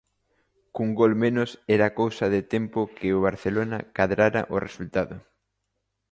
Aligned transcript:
Cun 0.75 0.89
gol 0.99 1.13
menos, 1.23 1.49
era 1.75 1.87
cousa 1.99 2.25
de 2.35 2.41
tempo 2.53 2.79
que 2.97 3.07
o 3.17 3.23
Barcelona 3.27 3.79
cadrara 3.97 4.41
o 4.55 4.57
resultado. 4.67 5.15